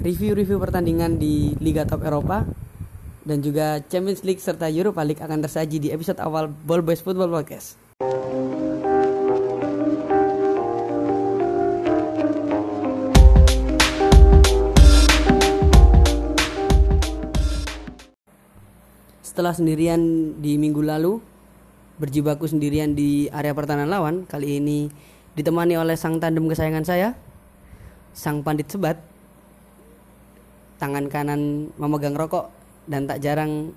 [0.00, 2.48] review-review pertandingan di Liga Top Eropa
[3.20, 7.28] dan juga Champions League serta Europa League akan tersaji di episode awal Ball Boys Football
[7.28, 7.76] Podcast.
[19.20, 20.00] Setelah sendirian
[20.40, 21.20] di minggu lalu,
[22.00, 24.88] berjibaku sendirian di area pertahanan lawan, kali ini
[25.36, 27.12] ditemani oleh sang tandem kesayangan saya,
[28.16, 29.10] sang pandit sebat,
[30.80, 32.48] tangan kanan memegang rokok
[32.88, 33.76] dan tak jarang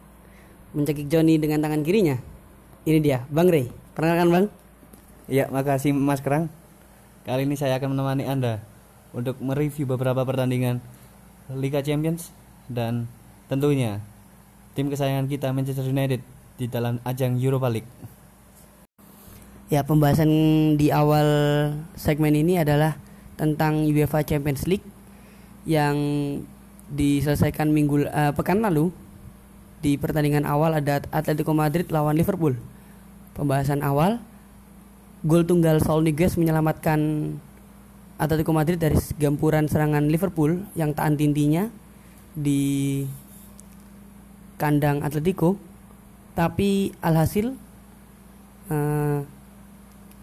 [0.71, 2.17] mencekik Joni dengan tangan kirinya.
[2.87, 3.67] Ini dia, Bang Rey.
[3.93, 4.45] Perkenalkan Bang.
[5.27, 6.49] Iya, makasih Mas Kerang.
[7.23, 8.59] Kali ini saya akan menemani Anda
[9.15, 10.83] untuk mereview beberapa pertandingan
[11.53, 12.33] Liga Champions
[12.67, 13.07] dan
[13.47, 14.01] tentunya
[14.73, 16.19] tim kesayangan kita Manchester United
[16.57, 17.87] di dalam ajang Europa League.
[19.71, 20.29] Ya, pembahasan
[20.75, 21.27] di awal
[21.95, 22.99] segmen ini adalah
[23.39, 24.85] tentang UEFA Champions League
[25.63, 25.95] yang
[26.91, 28.91] diselesaikan minggu uh, pekan lalu
[29.83, 32.55] di pertandingan awal ada Atletico Madrid lawan Liverpool.
[33.35, 34.23] Pembahasan awal
[35.23, 36.99] gol tunggal Saul Niguez menyelamatkan
[38.15, 41.67] Atletico Madrid dari gempuran serangan Liverpool yang tak anti-intinya
[42.31, 43.03] di
[44.55, 45.59] kandang Atletico.
[46.33, 47.53] Tapi alhasil
[48.71, 49.19] uh,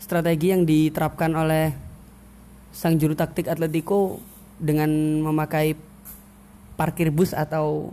[0.01, 1.71] strategi yang diterapkan oleh
[2.73, 4.23] sang juru taktik Atletico
[4.57, 4.89] dengan
[5.21, 5.90] memakai
[6.81, 7.93] parkir bus atau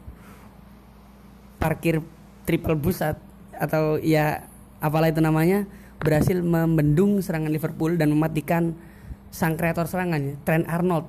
[1.60, 2.00] parkir
[2.48, 3.04] triple bus
[3.52, 4.48] atau ya
[4.80, 5.68] apalah itu namanya
[6.00, 8.80] berhasil membendung serangan Liverpool dan mematikan
[9.28, 11.04] sang kreator serangan Trent Arnold.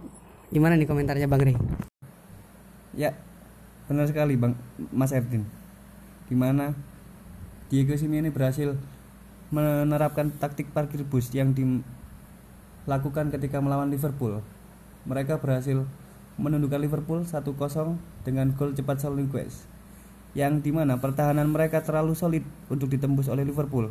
[0.50, 1.54] Gimana nih komentarnya Bang Rey?
[2.98, 3.14] Ya,
[3.86, 4.58] benar sekali Bang
[4.90, 5.46] Mas Erdin.
[6.26, 6.74] Di mana
[7.70, 8.74] Diego Simeone berhasil
[9.54, 14.42] menerapkan taktik parkir bus yang dilakukan ketika melawan Liverpool.
[15.06, 15.86] Mereka berhasil
[16.38, 17.44] menundukkan Liverpool 1-0
[18.22, 19.66] dengan gol cepat Saul Niguez
[20.38, 23.90] yang di mana pertahanan mereka terlalu solid untuk ditembus oleh Liverpool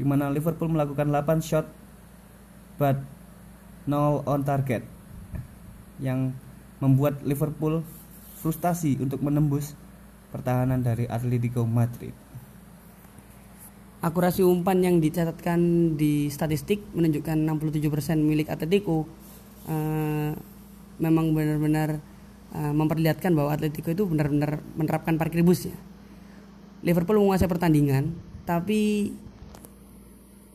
[0.00, 1.68] di mana Liverpool melakukan 8 shot
[2.80, 2.96] but
[3.84, 4.82] 0 on target
[6.00, 6.32] yang
[6.80, 7.84] membuat Liverpool
[8.40, 9.78] frustasi untuk menembus
[10.34, 12.10] pertahanan dari Atletico Madrid.
[14.02, 19.06] Akurasi umpan yang dicatatkan di statistik menunjukkan 67% milik Atletico
[19.70, 20.34] uh,
[21.02, 21.98] memang benar-benar
[22.54, 25.74] uh, memperlihatkan bahwa Atletico itu benar-benar menerapkan parkir bus ya.
[26.86, 28.14] Liverpool menguasai pertandingan,
[28.46, 29.10] tapi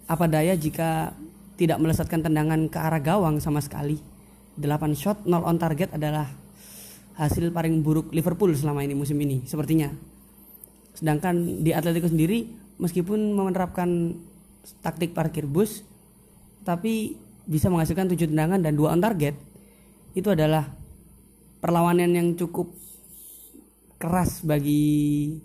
[0.07, 1.11] apa daya jika
[1.59, 3.99] tidak melesatkan tendangan ke arah gawang sama sekali.
[4.57, 6.25] 8 shot 0 on target adalah
[7.19, 9.91] hasil paling buruk Liverpool selama ini musim ini sepertinya.
[10.97, 12.49] Sedangkan di Atletico sendiri
[12.81, 14.17] meskipun menerapkan
[14.81, 15.85] taktik parkir bus
[16.65, 19.33] tapi bisa menghasilkan 7 tendangan dan 2 on target
[20.17, 20.65] itu adalah
[21.61, 22.73] perlawanan yang cukup
[24.01, 25.37] keras bagi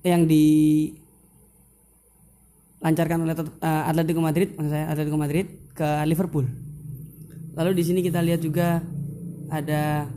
[0.00, 0.88] yang di
[2.80, 6.48] lancarkan oleh uh, Atletico Madrid, maksud saya Atletico Madrid ke Liverpool.
[7.56, 8.80] Lalu di sini kita lihat juga
[9.52, 10.08] ada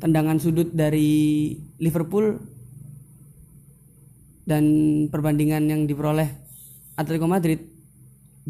[0.00, 2.40] tendangan sudut dari Liverpool
[4.48, 4.64] dan
[5.12, 6.28] perbandingan yang diperoleh
[6.96, 7.79] Atletico Madrid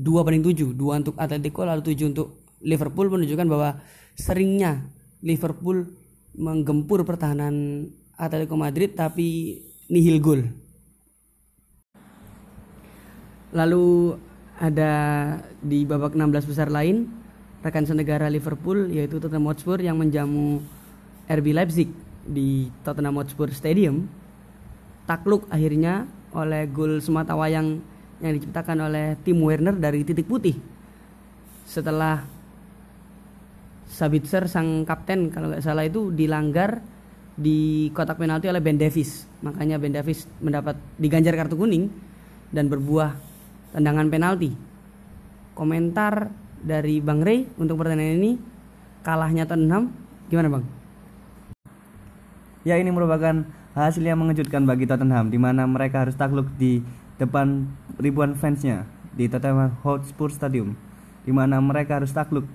[0.00, 3.70] dua banding tujuh dua untuk Atletico lalu tujuh untuk Liverpool menunjukkan bahwa
[4.16, 4.84] seringnya
[5.20, 5.88] Liverpool
[6.36, 10.40] menggempur pertahanan Atletico Madrid tapi nihil gol.
[13.50, 14.16] Lalu
[14.60, 14.92] ada
[15.58, 17.10] di babak 16 besar lain
[17.64, 20.62] rekan senegara Liverpool yaitu Tottenham Hotspur yang menjamu
[21.26, 21.90] RB Leipzig
[22.24, 24.06] di Tottenham Hotspur Stadium.
[25.08, 27.82] Takluk akhirnya oleh gol semata wayang
[28.20, 30.56] yang diciptakan oleh Tim Werner dari titik putih
[31.64, 32.22] setelah
[33.90, 36.78] Sabitzer sang kapten kalau nggak salah itu dilanggar
[37.34, 41.88] di kotak penalti oleh Ben Davis makanya Ben Davis mendapat diganjar kartu kuning
[42.50, 43.14] dan berbuah
[43.74, 44.50] tendangan penalti.
[45.54, 48.32] Komentar dari Bang Rey untuk pertandingan ini
[49.06, 49.92] kalahnya Tottenham
[50.28, 50.64] gimana Bang?
[52.66, 56.84] Ya ini merupakan hasil yang mengejutkan bagi Tottenham di mana mereka harus takluk di
[57.20, 57.68] depan
[58.00, 60.72] ribuan fansnya di Tottenham Hotspur Stadium
[61.28, 62.48] di mana mereka harus takluk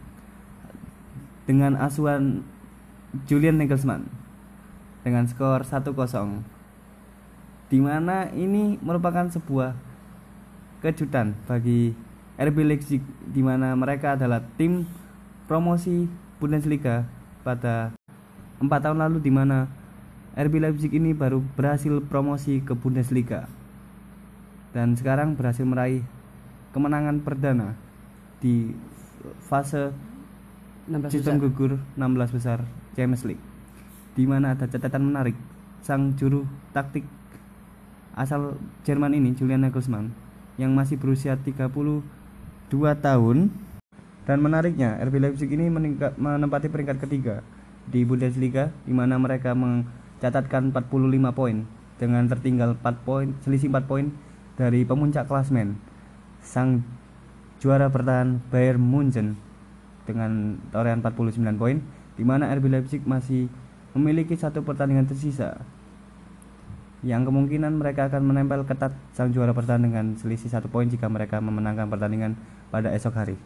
[1.46, 2.42] dengan asuhan
[3.30, 4.10] Julian Nagelsmann
[5.06, 5.94] dengan skor 1-0
[7.70, 9.78] di mana ini merupakan sebuah
[10.82, 11.94] kejutan bagi
[12.42, 14.90] RB Leipzig di mana mereka adalah tim
[15.46, 16.10] promosi
[16.42, 17.06] Bundesliga
[17.46, 17.94] pada
[18.58, 19.70] empat tahun lalu di mana
[20.34, 23.46] RB Leipzig ini baru berhasil promosi ke Bundesliga
[24.76, 26.04] dan sekarang berhasil meraih
[26.76, 27.80] kemenangan perdana
[28.44, 28.76] di
[29.48, 29.96] fase
[30.92, 32.60] 16 sistem gugur 16 besar
[32.92, 33.44] Champions League.
[34.20, 35.40] Di mana ada catatan menarik
[35.80, 36.44] sang juru
[36.76, 37.08] taktik
[38.20, 40.12] asal Jerman ini Julian Nagelsmann
[40.60, 42.04] yang masih berusia 32
[43.00, 43.56] tahun.
[44.26, 47.46] Dan menariknya RB Leipzig ini meningkat, menempati peringkat ketiga
[47.86, 51.62] di Bundesliga di mana mereka mencatatkan 45 poin
[52.02, 54.10] dengan tertinggal 4 poin selisih 4 poin
[54.56, 55.76] dari pemuncak klasmen
[56.40, 56.84] sang
[57.60, 59.36] juara bertahan Bayern Munchen
[60.08, 61.82] dengan torehan 49 poin
[62.16, 63.52] di mana RB Leipzig masih
[63.96, 65.60] memiliki satu pertandingan tersisa
[67.06, 71.38] yang kemungkinan mereka akan menempel ketat sang juara bertahan dengan selisih satu poin jika mereka
[71.38, 72.34] memenangkan pertandingan
[72.74, 73.38] pada esok hari.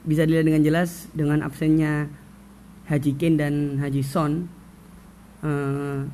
[0.00, 2.08] Bisa dilihat dengan jelas dengan absennya
[2.88, 3.54] Haji Kane dan
[3.84, 4.48] Haji Son
[5.44, 6.08] eh,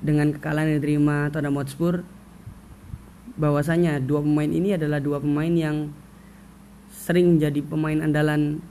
[0.00, 2.04] dengan kekalahan yang diterima Tottenham Hotspur
[3.36, 5.92] bahwasanya dua pemain ini adalah dua pemain yang
[6.88, 8.64] sering menjadi pemain andalan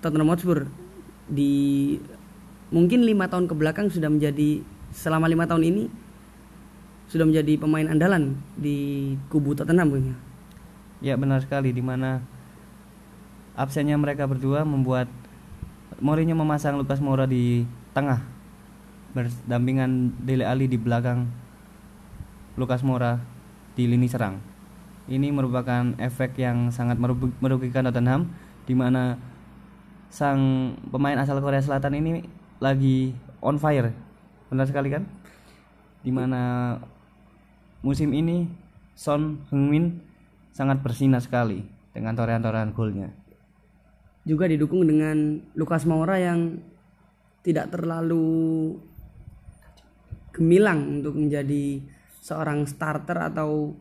[0.00, 0.68] Tottenham Hotspur
[1.28, 1.96] di
[2.72, 5.84] mungkin lima tahun ke belakang sudah menjadi selama lima tahun ini
[7.10, 10.14] sudah menjadi pemain andalan di kubu Tottenham punya.
[11.00, 12.22] Ya benar sekali di mana
[13.58, 15.10] absennya mereka berdua membuat
[16.00, 18.39] Mourinho memasang Lucas Moura di tengah
[19.14, 21.26] berdampingan Dele Ali di belakang
[22.54, 23.18] Lucas Moura
[23.74, 24.38] di lini serang.
[25.10, 28.30] Ini merupakan efek yang sangat merugi- merugikan Tottenham
[28.68, 29.18] di mana
[30.10, 32.22] sang pemain asal Korea Selatan ini
[32.62, 33.90] lagi on fire.
[34.50, 35.06] Benar sekali kan?
[36.02, 36.76] Di mana
[37.80, 38.46] musim ini
[38.94, 40.02] Son Heung-min
[40.52, 41.64] sangat bersinar sekali
[41.96, 43.10] dengan torehan-torehan golnya.
[44.20, 46.60] juga didukung dengan Lukas Moura yang
[47.40, 48.76] tidak terlalu
[50.30, 51.82] gemilang untuk menjadi
[52.20, 53.74] seorang starter atau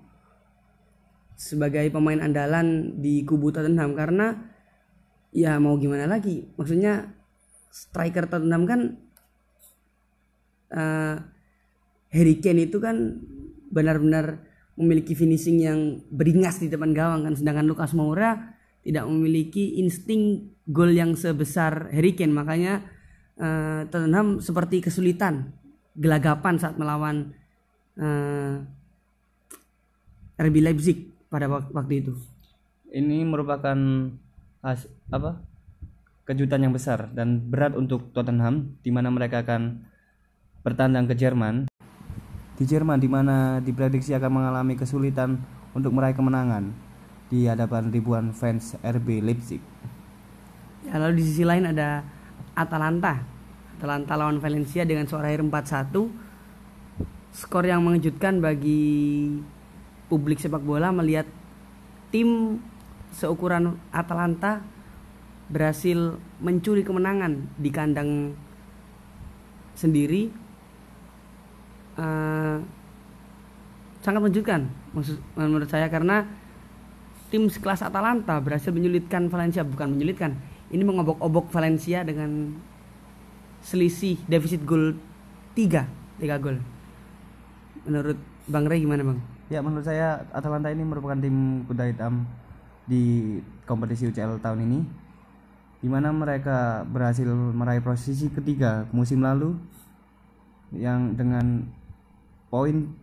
[1.39, 3.95] sebagai pemain andalan di kubu Tottenham.
[3.95, 4.35] Karena
[5.31, 6.51] ya mau gimana lagi.
[6.59, 7.07] Maksudnya
[7.69, 8.81] striker Tottenham kan
[10.73, 11.15] eh,
[12.09, 13.21] Harry Kane itu kan
[13.69, 14.41] benar-benar
[14.79, 15.79] memiliki finishing yang
[16.09, 17.33] beringas di depan gawang kan.
[17.37, 22.35] Sedangkan Lukas Moura tidak memiliki insting gol yang sebesar Harry Kane.
[22.35, 22.83] Makanya
[23.39, 25.55] eh, Tottenham seperti kesulitan
[25.99, 27.35] gelagapan saat melawan
[27.99, 28.63] eh,
[30.39, 32.13] RB Leipzig pada wak- waktu itu
[32.89, 33.75] Ini merupakan
[34.63, 35.43] has- apa?
[36.23, 39.81] kejutan yang besar dan berat untuk Tottenham di mana mereka akan
[40.61, 41.65] bertandang ke Jerman.
[42.53, 45.41] Di Jerman di mana diprediksi akan mengalami kesulitan
[45.73, 46.69] untuk meraih kemenangan
[47.33, 49.57] di hadapan ribuan fans RB Leipzig.
[50.85, 52.05] Ya, lalu di sisi lain ada
[52.53, 53.25] Atalanta.
[53.79, 55.95] Atalanta lawan Valencia dengan skor akhir 4-1.
[57.31, 59.31] Skor yang mengejutkan bagi
[60.11, 61.23] publik sepak bola melihat
[62.11, 62.59] tim
[63.15, 64.59] seukuran Atalanta
[65.47, 68.35] berhasil mencuri kemenangan di kandang
[69.79, 70.27] sendiri.
[71.95, 72.57] Eh,
[74.03, 74.67] sangat mengejutkan
[75.39, 76.27] menurut saya karena
[77.31, 80.35] tim sekelas Atalanta berhasil menyulitkan Valencia bukan menyulitkan
[80.69, 82.53] ini mengobok-obok Valencia dengan
[83.63, 84.95] selisih defisit gol
[85.55, 85.85] 3
[86.19, 86.57] 3 gol
[87.87, 88.17] menurut
[88.49, 89.19] Bang Rey gimana Bang?
[89.49, 92.25] Ya menurut saya Atalanta ini merupakan tim kuda hitam
[92.89, 94.79] di kompetisi UCL tahun ini
[95.79, 99.55] di mana mereka berhasil meraih posisi ketiga musim lalu
[100.75, 101.65] yang dengan
[102.51, 102.93] poin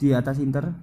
[0.00, 0.74] di atas Inter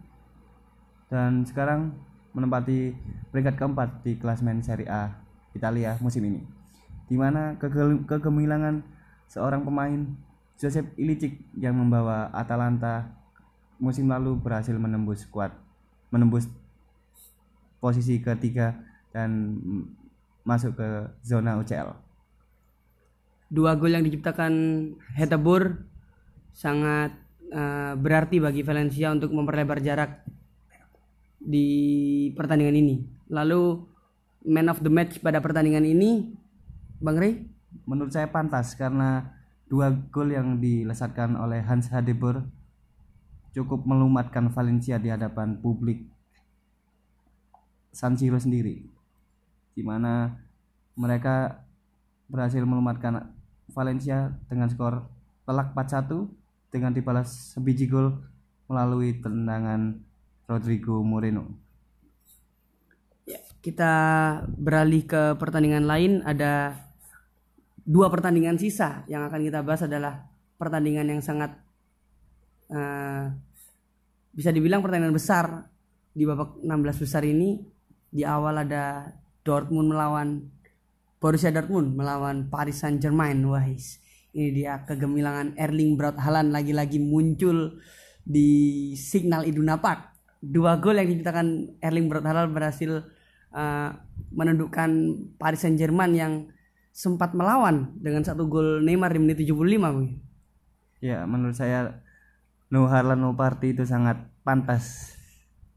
[1.09, 1.91] dan sekarang
[2.31, 2.93] menempati
[3.33, 5.09] peringkat keempat di klasmen Serie A
[5.57, 6.58] Italia musim ini
[7.09, 7.57] di mana
[8.05, 8.85] kegemilangan
[9.25, 10.13] seorang pemain
[10.61, 13.09] Joseph Ilicic yang membawa Atalanta
[13.81, 15.49] musim lalu berhasil menembus skuad
[16.13, 16.45] menembus
[17.79, 18.75] posisi ketiga
[19.09, 19.57] dan
[20.43, 20.89] masuk ke
[21.23, 21.95] zona UCL.
[23.49, 24.53] Dua gol yang diciptakan
[25.17, 25.85] Hetebur
[26.53, 27.17] sangat
[27.49, 30.21] eh, berarti bagi Valencia untuk memperlebar jarak
[31.39, 32.95] di pertandingan ini.
[33.31, 33.79] Lalu
[34.45, 36.29] man of the match pada pertandingan ini
[36.99, 37.47] Bang Rey
[37.85, 39.29] Menurut saya pantas karena
[39.69, 42.41] dua gol yang dilesatkan oleh Hans Hadebur
[43.53, 46.05] cukup melumatkan Valencia di hadapan publik
[47.93, 48.85] San Siro sendiri.
[49.73, 50.33] Di mana
[50.97, 51.65] mereka
[52.29, 53.33] berhasil melumatkan
[53.69, 55.05] Valencia dengan skor
[55.45, 56.29] telak 4-1
[56.69, 58.17] dengan dibalas sebiji gol
[58.69, 59.97] melalui tendangan
[60.45, 61.49] Rodrigo Moreno.
[63.25, 63.93] Ya, kita
[64.57, 66.21] beralih ke pertandingan lain.
[66.25, 66.88] Ada
[67.89, 70.29] dua pertandingan sisa yang akan kita bahas adalah
[70.61, 71.57] pertandingan yang sangat
[72.69, 73.33] eh,
[74.29, 75.65] bisa dibilang pertandingan besar
[76.13, 77.57] di babak 16 besar ini.
[78.09, 79.09] Di awal ada
[79.41, 80.49] Dortmund melawan
[81.17, 83.99] Borussia Dortmund melawan Paris Saint Germain wahis
[84.31, 87.81] ini dia kegemilangan Erling Braut Haaland lagi-lagi muncul
[88.21, 93.03] di signal Iduna Park dua gol yang diciptakan Erling Braut Haaland berhasil
[93.51, 93.89] uh,
[94.31, 94.89] menundukkan
[95.41, 96.47] Paris Saint Germain yang
[96.91, 100.19] sempat melawan dengan satu gol Neymar di menit 75 mungkin.
[100.99, 102.03] Ya, menurut saya
[102.69, 105.15] No Haaland No Party itu sangat pantas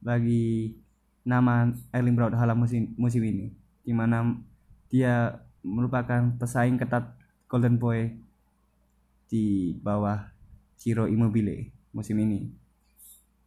[0.03, 0.75] bagi
[1.23, 3.55] nama Erling Braut Haaland musim, musim ini
[3.87, 4.35] di mana
[4.91, 7.15] dia merupakan pesaing ketat
[7.47, 8.13] Golden Boy
[9.31, 10.29] di bawah
[10.77, 12.51] Ciro Immobile musim ini.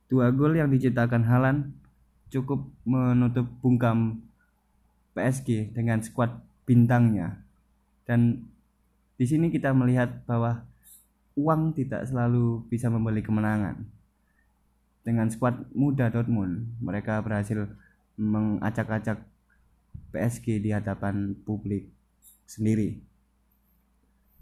[0.09, 1.75] Dua gol yang diciptakan Haaland
[2.33, 4.25] cukup menutup bungkam
[5.13, 7.44] PSG dengan skuad bintangnya.
[8.05, 8.45] Dan
[9.17, 10.65] di sini kita melihat bahwa
[11.35, 13.83] uang tidak selalu bisa membeli kemenangan
[15.05, 17.69] dengan skuad muda Dortmund mereka berhasil
[18.17, 19.21] mengacak-acak
[20.15, 21.91] PSG di hadapan publik
[22.47, 23.03] sendiri.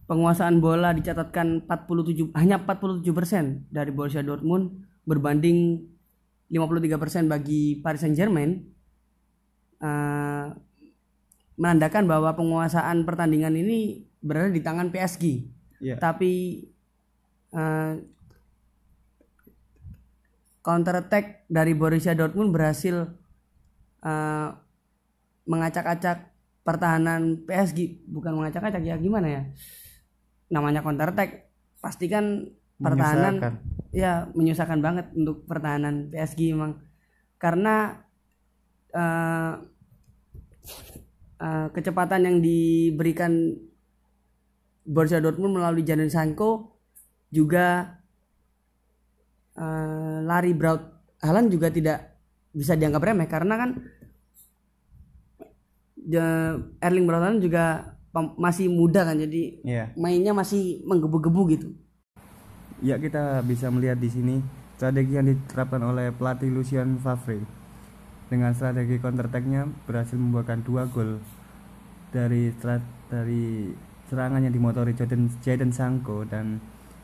[0.05, 5.89] Penguasaan bola dicatatkan 47 hanya 47% dari Borussia Dortmund berbanding
[6.51, 8.61] 53% bagi Paris Saint-Germain.
[9.83, 10.53] Uh,
[11.63, 15.47] menandakan bahwa penguasaan pertandingan ini berada di tangan PSG.
[15.79, 15.95] Yeah.
[15.95, 16.59] Tapi
[17.55, 18.03] uh,
[20.59, 23.07] counter attack dari Borussia Dortmund berhasil
[24.03, 24.49] uh,
[25.47, 26.35] mengacak-acak
[26.67, 29.41] pertahanan PSG bukan mengacak-acak ya gimana ya
[30.47, 31.51] namanya counter attack
[31.83, 32.47] pastikan
[32.79, 33.53] pertahanan menyusahkan.
[33.91, 36.79] ya menyusahkan banget untuk pertahanan PSG memang
[37.35, 38.07] karena
[38.95, 39.59] uh,
[41.43, 43.59] uh, kecepatan yang diberikan
[44.87, 46.79] Borussia Dortmund melalui Jadon Sancho
[47.31, 47.99] juga
[49.59, 50.83] uh, lari Braut
[51.19, 52.19] Haaland juga tidak
[52.55, 53.69] bisa dianggap remeh karena kan
[56.83, 57.95] Erling Braut Haaland juga
[58.37, 59.87] masih muda kan jadi yeah.
[59.97, 61.67] mainnya masih menggebu-gebu gitu.
[62.83, 64.35] Ya kita bisa melihat di sini
[64.75, 67.62] strategi yang diterapkan oleh pelatih Lucian Favre
[68.33, 71.21] dengan strategi counter attack-nya berhasil membuahkan dua gol
[72.09, 72.49] dari
[73.13, 73.69] dari
[74.09, 76.57] serangan yang dimotori Jadon Jadon Sancho dan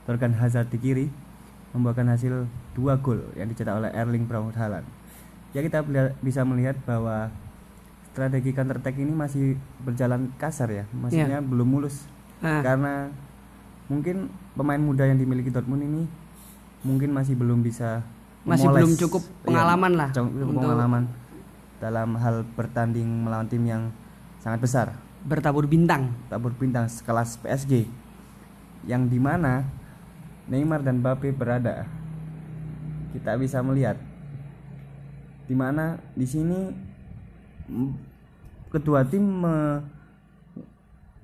[0.09, 1.05] Torgan Hazard di kiri
[1.77, 4.89] membuahkan hasil dua gol yang dicetak oleh Erling Braut Haaland.
[5.53, 5.85] Ya kita
[6.25, 7.29] bisa melihat bahwa
[8.09, 9.53] strategi counter attack ini masih
[9.85, 11.45] berjalan kasar ya, maksudnya yeah.
[11.45, 12.09] belum mulus.
[12.41, 12.65] Ah.
[12.65, 13.13] Karena
[13.85, 16.09] mungkin pemain muda yang dimiliki Dortmund ini
[16.81, 18.01] mungkin masih belum bisa
[18.47, 21.03] masih memoles, belum cukup pengalaman ya, lah cukup untuk pengalaman
[21.79, 23.83] dalam hal bertanding melawan tim yang
[24.39, 24.87] sangat besar
[25.19, 27.87] bertabur bintang tabur bintang sekelas PSG
[28.87, 29.67] yang di mana
[30.49, 31.85] Neymar dan Mbappe berada.
[33.13, 33.97] Kita bisa melihat
[35.45, 36.73] di mana di sini
[38.73, 39.21] kedua tim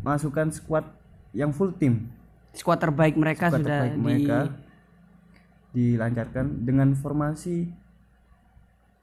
[0.02, 0.86] memasukkan skuad
[1.34, 2.10] yang full tim.
[2.54, 4.54] Skuad terbaik mereka skuad sudah terbaik mereka
[5.74, 5.98] di...
[5.98, 7.70] dilancarkan dengan formasi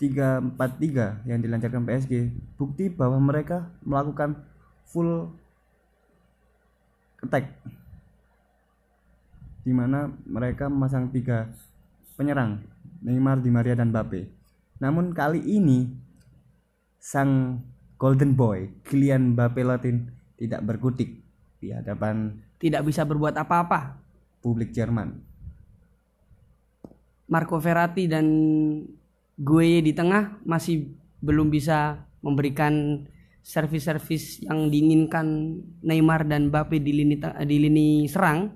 [0.03, 2.35] 3-4-3 yang dilancarkan PSG.
[2.59, 4.35] Bukti bahwa mereka melakukan
[4.91, 5.31] full
[7.23, 7.55] attack
[9.63, 11.47] di mana mereka memasang tiga
[12.19, 12.59] penyerang
[13.07, 14.27] Neymar, Di Maria dan Mbappe.
[14.83, 15.87] Namun kali ini
[16.99, 17.63] sang
[17.95, 21.23] Golden Boy Kylian Mbappe Latin tidak berkutik
[21.63, 23.95] di hadapan tidak bisa berbuat apa-apa
[24.43, 25.23] publik Jerman.
[27.31, 28.27] Marco Verratti dan
[29.39, 33.05] gue di tengah masih belum bisa memberikan
[33.43, 38.55] servis-servis yang diinginkan Neymar dan Mbappe di lini di lini serang.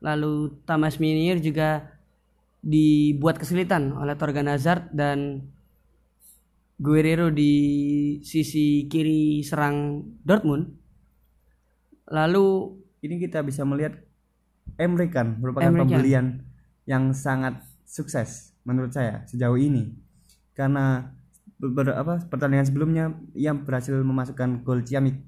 [0.00, 1.84] Lalu Thomas Meunier juga
[2.60, 5.44] dibuat kesulitan oleh Torgan Hazard dan
[6.80, 7.52] Guerrero di
[8.24, 10.72] sisi kiri serang Dortmund.
[12.08, 12.46] Lalu
[13.04, 13.96] ini kita bisa melihat
[14.80, 16.40] Emre kan merupakan Emre pembelian
[16.88, 19.96] yang sangat sukses menurut saya sejauh ini
[20.52, 21.14] karena
[21.60, 23.04] beberapa pertandingan sebelumnya
[23.36, 25.20] ia berhasil memasukkan gol ciamik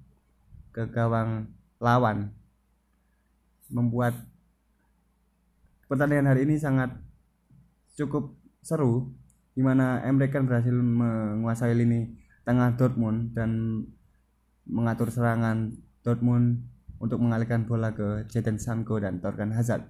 [0.72, 2.32] ke gawang lawan
[3.68, 4.16] membuat
[5.88, 6.96] pertandingan hari ini sangat
[7.96, 8.32] cukup
[8.64, 9.12] seru
[9.52, 12.16] di mana Emre kan berhasil menguasai lini
[12.48, 13.84] tengah Dortmund dan
[14.64, 16.64] mengatur serangan Dortmund
[17.02, 19.84] untuk mengalihkan bola ke Jadon Sancho dan Torgan Hazard.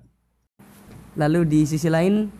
[1.15, 2.33] Lalu di sisi lain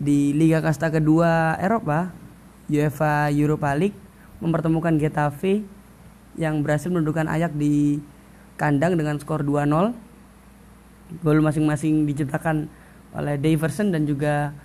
[0.00, 2.08] di Liga Kasta kedua Eropa,
[2.72, 3.98] UEFA Europa League
[4.40, 5.60] mempertemukan Getafe
[6.40, 8.00] yang berhasil menundukkan Ajax di
[8.56, 9.92] kandang dengan skor 2-0.
[11.20, 12.72] Gol masing-masing diciptakan
[13.12, 14.56] oleh Daverson dan juga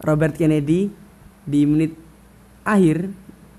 [0.00, 0.88] Robert Kennedy
[1.44, 1.92] di menit
[2.64, 3.12] akhir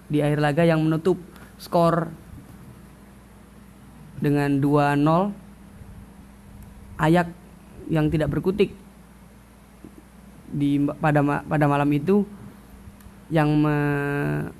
[0.09, 1.21] di akhir laga yang menutup
[1.61, 2.09] skor
[4.17, 5.29] dengan 2-0
[6.97, 7.29] Ayak
[7.85, 8.73] yang tidak berkutik
[10.47, 12.23] di pada pada malam itu
[13.27, 14.51] yang me-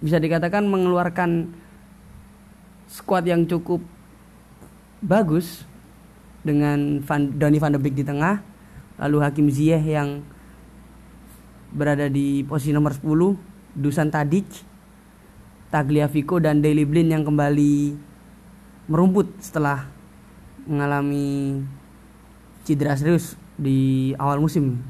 [0.00, 1.52] bisa dikatakan mengeluarkan
[2.88, 3.80] skuad yang cukup
[5.00, 5.64] bagus
[6.46, 8.40] dengan Van, Donny van de Beek di tengah
[8.96, 10.22] lalu Hakim Ziyech yang
[11.74, 14.48] berada di posisi nomor 10 Dusan Tadic
[15.68, 17.98] Tagliafico dan Daily Blind yang kembali
[18.86, 19.90] merumput setelah
[20.64, 21.60] mengalami
[22.62, 24.80] cedera serius di awal musim.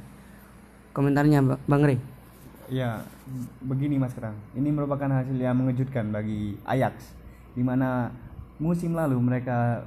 [0.96, 2.00] Komentarnya Ba- Bang Rey
[2.66, 2.98] Ya,
[3.62, 4.34] begini Mas Kerang.
[4.58, 7.14] Ini merupakan hasil yang mengejutkan bagi Ajax,
[7.54, 8.10] di mana
[8.58, 9.86] musim lalu mereka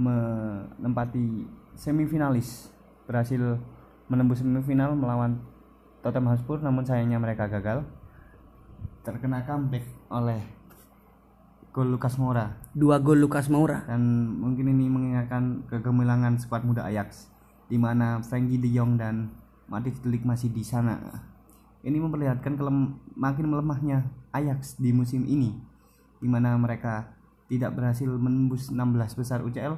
[0.00, 1.44] menempati
[1.76, 2.72] semifinalis,
[3.04, 3.60] berhasil
[4.08, 5.36] menembus semifinal melawan
[6.00, 7.84] Tottenham Hotspur, namun sayangnya mereka gagal.
[9.04, 10.40] Terkena comeback oleh
[11.76, 12.56] gol Lucas Moura.
[12.72, 13.84] Dua gol Lukas Moura.
[13.84, 17.33] Dan mungkin ini mengingatkan kegemilangan skuad muda Ajax
[17.68, 19.32] di mana Frankie De Jong dan
[19.68, 21.00] Matthijs de Ligt masih di sana.
[21.84, 25.52] Ini memperlihatkan kelem- makin melemahnya Ajax di musim ini
[26.20, 27.12] di mana mereka
[27.48, 29.76] tidak berhasil menembus 16 besar UCL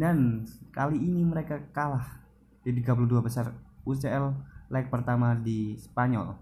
[0.00, 2.24] dan kali ini mereka kalah
[2.64, 3.52] di 32 besar
[3.84, 4.32] UCL
[4.72, 6.32] leg pertama di Spanyol.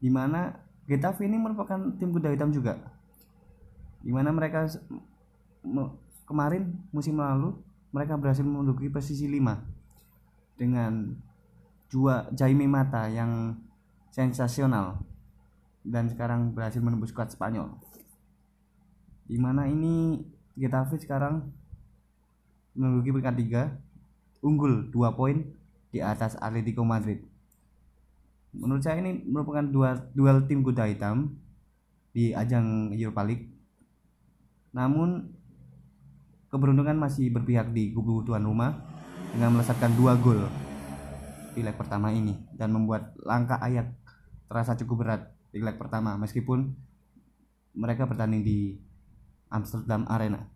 [0.00, 2.76] Di mana Getafe ini merupakan tim kuda hitam juga
[4.04, 4.68] di mana mereka
[6.28, 7.56] kemarin musim lalu
[7.88, 9.73] mereka berhasil menduduki posisi 5
[10.54, 11.14] dengan
[11.90, 13.58] Jua Jaime Mata yang
[14.10, 15.02] sensasional
[15.84, 17.74] dan sekarang berhasil menembus skuad Spanyol.
[19.26, 20.22] Di mana ini
[20.54, 21.50] Getafe sekarang
[22.78, 23.36] menduduki peringkat
[24.40, 25.42] 3 unggul 2 poin
[25.90, 27.22] di atas Atletico Madrid.
[28.54, 31.34] Menurut saya ini merupakan dua duel tim kuda hitam
[32.14, 33.54] di ajang Europa League
[34.74, 35.30] namun
[36.50, 38.93] keberuntungan masih berpihak di kubu tuan rumah
[39.34, 40.46] dengan melesatkan dua gol
[41.54, 43.90] di leg pertama ini dan membuat langkah Ayak
[44.46, 46.70] terasa cukup berat di leg pertama meskipun
[47.74, 48.78] mereka bertanding di
[49.50, 50.46] Amsterdam Arena.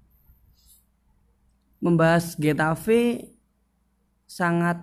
[1.78, 3.30] membahas Getafe
[4.26, 4.82] sangat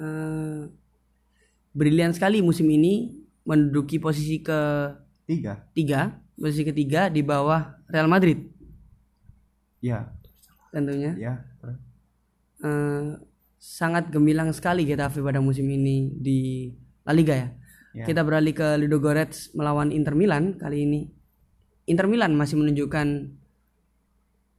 [0.00, 0.68] eh,
[1.76, 4.40] brilian sekali musim ini menduduki posisi
[5.26, 8.48] Tiga, ketiga posisi ketiga di bawah Real Madrid.
[9.80, 10.12] Ya,
[10.72, 11.12] tentunya.
[11.16, 11.34] Ya,
[12.66, 13.02] Eh,
[13.56, 16.70] sangat gemilang sekali Getafe pada musim ini di
[17.06, 17.48] La Liga ya.
[17.96, 18.04] Ya.
[18.04, 21.00] Kita beralih ke Ludogorets melawan Inter Milan kali ini.
[21.88, 23.32] Inter Milan masih menunjukkan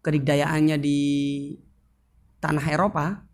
[0.02, 1.00] kedikdayaannya di
[2.42, 3.28] tanah Eropa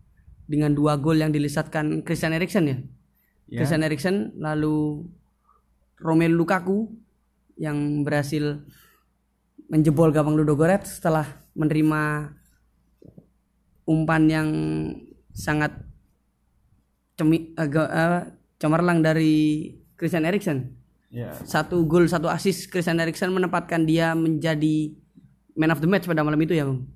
[0.44, 2.76] dengan dua gol yang dilisatkan Christian Eriksen ya.
[3.48, 5.08] ya, Christian Eriksen lalu
[5.96, 6.92] Romelu Lukaku
[7.56, 8.60] yang berhasil
[9.72, 11.24] menjebol gawang Ludogorets setelah
[11.56, 12.34] menerima
[13.84, 14.48] umpan yang
[15.32, 15.72] sangat
[17.14, 18.22] cemi, agak eh,
[18.58, 20.74] cemerlang dari Christian Eriksen.
[21.12, 24.94] ya, Satu gol, satu assist Christian Eriksen menempatkan dia menjadi
[25.54, 26.88] man of the match pada malam itu ya, Bang.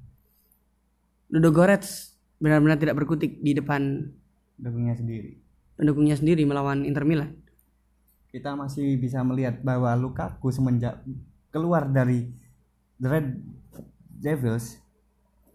[1.29, 4.09] Ludogorets benar-benar tidak berkutik di depan
[4.59, 5.39] dukungnya sendiri.
[5.79, 7.39] pendukungnya sendiri melawan Inter Milan.
[8.35, 10.99] Kita masih bisa melihat bahwa Lukaku semenjak
[11.55, 12.27] keluar dari
[12.99, 13.29] The Red
[14.19, 14.83] Devils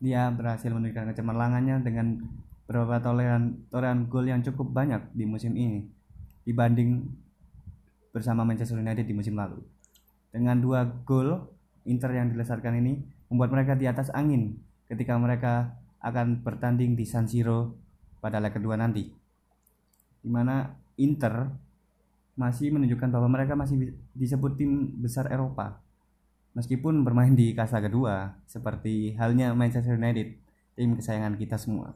[0.04, 2.20] dia berhasil menunjukkan kecemerlangannya dengan
[2.68, 5.88] beberapa torehan torehan gol yang cukup banyak di musim ini
[6.44, 7.08] dibanding
[8.12, 9.64] bersama Manchester United di musim lalu.
[10.28, 11.48] Dengan dua gol
[11.88, 13.00] Inter yang dilesarkan ini
[13.32, 14.60] membuat mereka di atas angin
[14.92, 17.80] ketika mereka akan bertanding di San Siro
[18.20, 19.08] pada leg kedua nanti.
[20.20, 20.68] Di mana
[21.00, 21.48] Inter
[22.36, 25.80] masih menunjukkan bahwa mereka masih disebut tim besar Eropa
[26.54, 30.38] meskipun bermain di kasta kedua seperti halnya Manchester United
[30.78, 31.94] tim kesayangan kita semua.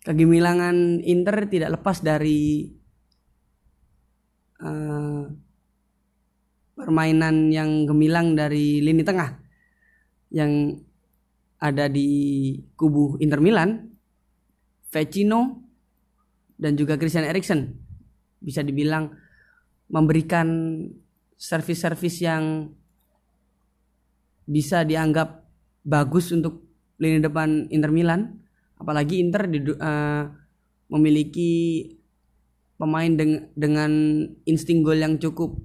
[0.00, 2.72] Kegemilangan Inter tidak lepas dari
[4.64, 5.22] eh,
[6.72, 9.36] permainan yang gemilang dari lini tengah
[10.32, 10.80] yang
[11.60, 13.92] ada di kubu Inter Milan,
[14.88, 15.60] Vecino
[16.56, 17.76] dan juga Christian Eriksen.
[18.40, 19.12] Bisa dibilang
[19.92, 20.48] memberikan
[21.40, 22.68] servis-servis yang
[24.44, 25.48] bisa dianggap
[25.80, 26.68] bagus untuk
[27.00, 28.44] lini depan Inter Milan
[28.76, 30.24] apalagi Inter didu- eh,
[30.92, 31.52] memiliki
[32.76, 33.88] pemain deng- dengan
[34.44, 35.56] insting gol yang cukup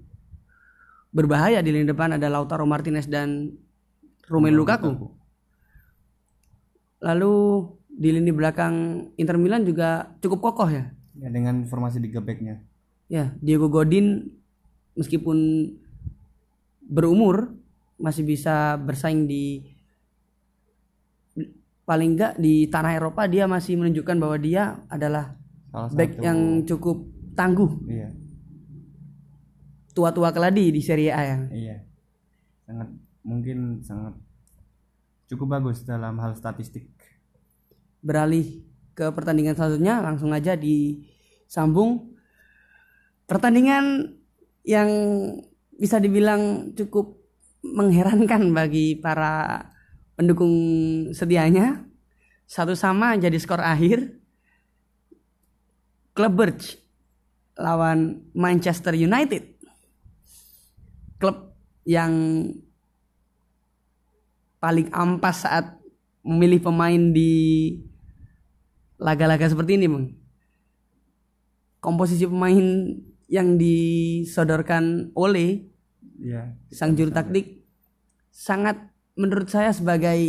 [1.11, 3.55] berbahaya di lini depan ada Lautaro Martinez dan
[4.27, 5.11] Romelu Lukaku.
[7.03, 7.35] Lalu
[7.87, 10.91] di lini belakang Inter Milan juga cukup kokoh ya.
[11.15, 12.59] ya dengan formasi tiga backnya
[13.07, 14.35] Ya, Diego Godin
[14.95, 15.69] meskipun
[16.85, 17.51] berumur
[17.95, 19.63] masih bisa bersaing di
[21.85, 25.37] paling enggak di tanah Eropa dia masih menunjukkan bahwa dia adalah
[25.69, 26.97] Salah back satu- yang cukup
[27.37, 27.71] tangguh.
[27.85, 28.09] Iya.
[29.95, 31.37] Tua-tua keladi di Serie A ya.
[31.53, 31.77] Iya.
[32.65, 32.89] Sangat
[33.21, 34.17] mungkin sangat
[35.29, 36.89] cukup bagus dalam hal statistik.
[38.01, 38.65] Beralih
[38.97, 42.15] ke pertandingan selanjutnya langsung aja disambung
[43.27, 44.14] pertandingan
[44.65, 44.89] yang
[45.77, 47.21] bisa dibilang cukup
[47.61, 49.61] mengherankan bagi para
[50.17, 50.53] pendukung
[51.13, 51.85] setianya
[52.45, 54.21] satu sama jadi skor akhir.
[56.15, 56.79] Klub Brugge
[57.59, 59.43] lawan Manchester United.
[61.19, 61.51] Klub
[61.83, 62.13] yang
[64.63, 65.75] paling ampas saat
[66.25, 67.75] memilih pemain di
[68.95, 70.07] laga-laga seperti ini, Bang.
[71.83, 75.65] Komposisi pemain yang disodorkan oleh
[76.21, 77.65] iya sang juru taktik
[78.29, 78.77] sangat
[79.17, 80.19] menurut saya sebagai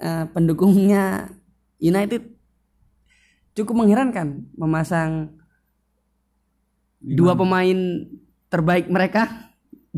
[0.00, 1.30] eh, pendukungnya
[1.78, 2.26] United
[3.54, 5.38] cukup mengherankan memasang
[6.98, 8.06] dua pemain
[8.50, 9.26] terbaik mereka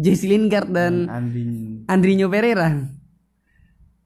[0.01, 2.89] Jesse Lingard dan Andin Andrinho Pereira.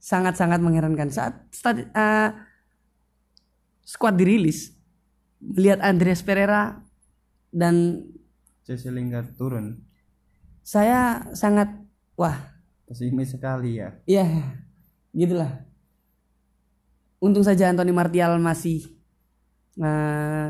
[0.01, 1.09] Sangat-sangat mengherankan.
[1.09, 2.31] Saat stad- eh,
[3.85, 4.73] squad dirilis
[5.41, 6.81] melihat Andreas Pereira
[7.55, 8.03] dan
[8.67, 9.79] Jesse Lingard turun.
[10.61, 11.69] saya sangat
[12.15, 12.35] wah.
[12.85, 13.95] Pesimis sekali ya.
[14.05, 14.27] Ya
[15.11, 15.63] gitulah.
[17.17, 18.85] Untung saja Anthony Martial masih
[19.77, 20.49] eh,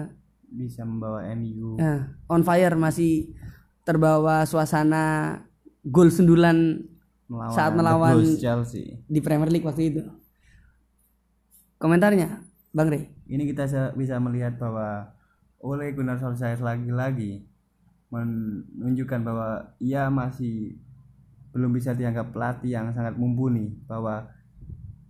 [0.48, 3.34] bisa membawa MU eh, on fire masih
[3.82, 5.38] terbawa suasana
[5.82, 6.80] gol sundulan
[7.26, 9.02] melawan saat melawan- Chelsea.
[9.04, 10.02] di Premier League waktu itu.
[11.76, 12.40] Komentarnya
[12.70, 13.10] Bang Rey?
[13.26, 15.10] Ini kita bisa melihat bahwa
[15.64, 17.40] Ole Gunnar Solskjaer lagi-lagi
[18.12, 20.76] menunjukkan bahwa ia masih
[21.56, 24.28] belum bisa dianggap pelatih yang sangat mumpuni bahwa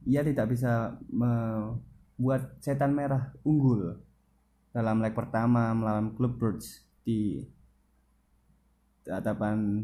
[0.06, 3.98] ia tidak bisa membuat setan merah unggul
[4.70, 7.42] dalam leg pertama melawan klub Brugge di
[9.10, 9.82] hadapan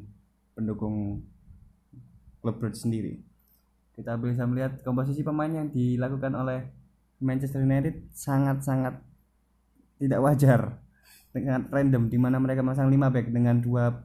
[0.54, 1.26] pendukung
[2.38, 3.14] klub Brugge sendiri.
[3.98, 6.62] Kita bisa melihat komposisi pemain yang dilakukan oleh
[7.18, 9.09] Manchester United sangat-sangat
[10.00, 10.80] tidak wajar
[11.30, 14.02] dengan random di mana mereka memasang 5 back dengan dua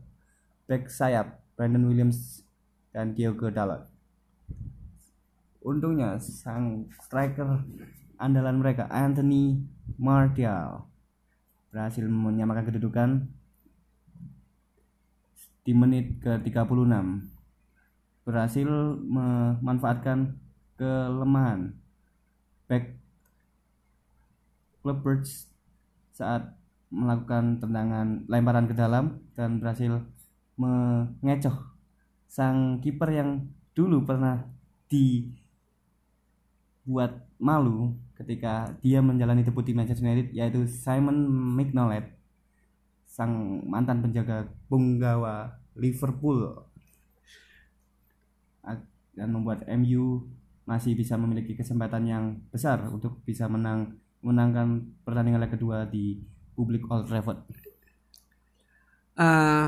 [0.68, 2.44] back sayap Brandon Williams
[2.92, 3.88] dan Diogo Dalot.
[5.64, 7.64] Untungnya sang striker
[8.20, 9.66] andalan mereka Anthony
[9.98, 10.86] Martial
[11.72, 13.10] berhasil menyamakan kedudukan
[15.66, 16.94] di menit ke-36
[18.22, 18.70] berhasil
[19.02, 20.38] memanfaatkan
[20.78, 21.74] kelemahan
[22.70, 22.94] back
[24.86, 25.55] Brugge
[26.16, 26.56] saat
[26.88, 30.00] melakukan tendangan lemparan ke dalam dan berhasil
[30.56, 31.76] mengecoh
[32.32, 34.48] sang kiper yang dulu pernah
[34.88, 35.36] dibuat
[37.36, 42.16] malu ketika dia menjalani debut di Manchester United yaitu Simon Mignolet
[43.16, 46.68] sang mantan penjaga punggawa Liverpool.
[49.16, 50.28] Dan membuat MU
[50.68, 56.18] masih bisa memiliki kesempatan yang besar untuk bisa menang menangkan pertandingan leg kedua di
[56.58, 57.46] publik Old Trafford.
[59.16, 59.68] Eh,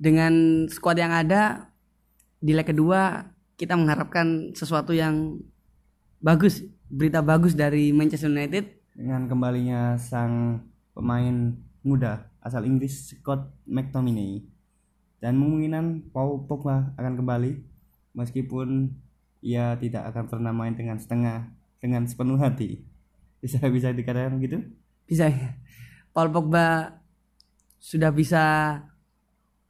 [0.00, 1.68] dengan skuad yang ada
[2.40, 3.28] di leg kedua
[3.60, 5.36] kita mengharapkan sesuatu yang
[6.24, 8.64] bagus berita bagus dari Manchester United
[8.96, 10.64] Dengan kembalinya sang
[10.96, 11.52] pemain
[11.84, 14.40] muda asal Inggris Scott McTominay
[15.20, 17.60] dan kemungkinan Paul Pogba akan kembali
[18.16, 18.96] meskipun
[19.44, 22.84] ia tidak akan pernah main dengan setengah dengan sepenuh hati.
[23.40, 24.60] Bisa bisa dikatakan gitu?
[25.04, 25.58] bisa ya.
[26.14, 26.94] Paul Pogba
[27.82, 28.78] sudah bisa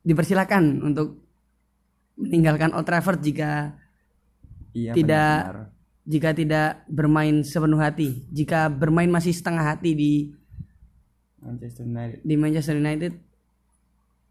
[0.02, 1.22] dipersilakan untuk
[2.16, 3.72] meninggalkan Old Trafford jika
[4.70, 5.40] Iya Tidak.
[5.42, 5.68] benar-benar.
[6.04, 10.12] jika tidak bermain sepenuh hati jika bermain masih setengah hati di
[11.40, 12.18] Manchester United.
[12.20, 13.12] di Manchester United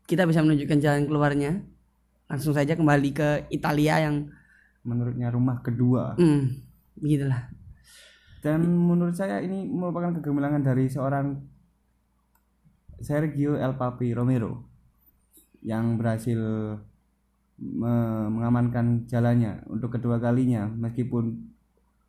[0.06, 1.52] kita bisa menunjukkan jalan keluarnya
[2.26, 4.30] langsung saja kembali ke Italia yang
[4.80, 6.16] Menurutnya rumah kedua.
[6.16, 6.44] hmm,
[6.98, 7.50] begitulah
[8.40, 11.36] Dan menurut saya ini merupakan kegemilangan dari seorang
[13.00, 14.64] Sergio El Papi Romero
[15.60, 16.40] yang berhasil
[17.60, 20.72] me- mengamankan jalannya untuk kedua kalinya.
[20.72, 21.36] Meskipun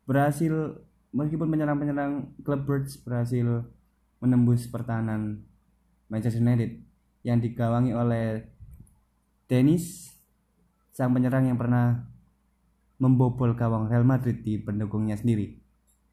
[0.07, 0.79] berhasil
[1.11, 3.67] meskipun penyerang-penyerang klub Brugge berhasil
[4.23, 5.43] menembus pertahanan
[6.07, 6.79] Manchester United
[7.27, 8.47] yang digawangi oleh
[9.51, 10.15] Dennis
[10.95, 12.07] sang penyerang yang pernah
[12.99, 15.60] membobol gawang Real Madrid di pendukungnya sendiri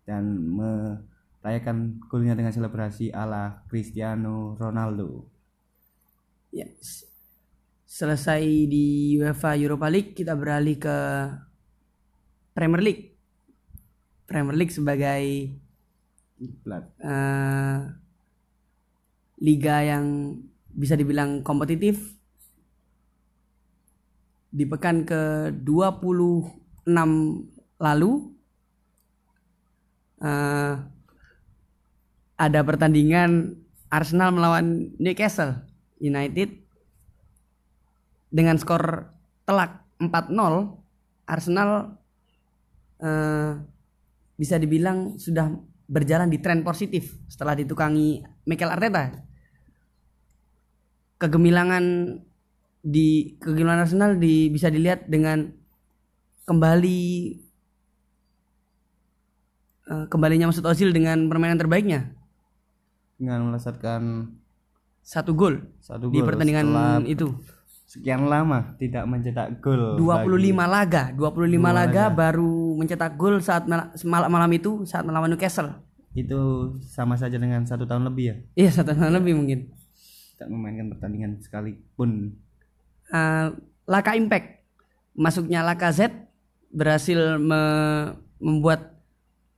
[0.09, 0.25] dan
[0.59, 1.77] merayakan
[2.09, 5.29] golnya dengan selebrasi ala Cristiano Ronaldo.
[6.49, 7.05] ya s-
[7.85, 8.41] selesai
[8.73, 10.97] di UEFA Europa League kita beralih ke
[12.57, 13.03] Premier League.
[14.29, 15.23] Premier League sebagai
[17.01, 17.79] eh,
[19.39, 20.05] liga yang
[20.69, 22.19] bisa dibilang kompetitif
[24.49, 26.89] di pekan ke 26
[27.79, 28.13] lalu
[30.23, 30.75] eh,
[32.39, 35.65] ada pertandingan Arsenal melawan Newcastle
[35.99, 36.55] United
[38.29, 39.11] dengan skor
[39.49, 40.35] telak 4-0
[41.27, 41.99] Arsenal
[43.03, 43.53] eh,
[44.39, 45.51] bisa dibilang sudah
[45.89, 49.25] berjalan di tren positif setelah ditukangi Mikel Arteta.
[51.19, 52.15] Kegemilangan
[52.79, 55.51] di kegemilangan Arsenal di, bisa dilihat dengan
[56.47, 57.01] kembali
[59.89, 62.13] eh, kembalinya Mesut Ozil dengan permainan terbaiknya?
[63.17, 64.31] Dengan melesatkan
[65.01, 66.69] satu gol satu di pertandingan
[67.05, 67.33] itu.
[67.89, 71.03] sekian lama tidak mencetak gol 25 bagi- laga.
[71.11, 75.73] 25 laga baru mencetak gol saat mal- malam malam itu saat melawan Newcastle.
[76.13, 76.37] Itu
[76.85, 78.37] sama saja dengan satu tahun lebih ya?
[78.59, 79.59] Iya satu tahun lebih mungkin.
[80.37, 82.37] Tidak memainkan pertandingan sekalipun.
[83.09, 83.47] Eh,
[83.87, 84.61] Laka Impact.
[85.17, 86.13] Masuknya Laka Z
[86.69, 88.98] berhasil me- membuat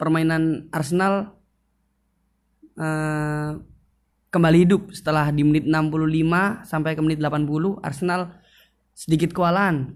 [0.01, 1.37] permainan Arsenal
[2.81, 3.61] eh,
[4.33, 8.33] kembali hidup setelah di menit 65 sampai ke menit 80 Arsenal
[8.97, 9.93] sedikit kewalahan